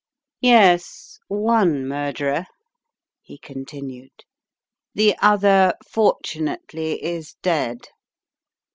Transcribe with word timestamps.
"Yes, 0.41 1.19
one 1.27 1.87
murderer," 1.87 2.47
he 3.21 3.37
continued, 3.37 4.23
"the 4.95 5.15
other, 5.21 5.75
fortunately, 5.87 6.93
is 7.05 7.35
dead. 7.43 7.81